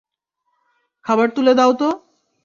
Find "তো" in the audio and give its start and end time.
1.73-1.89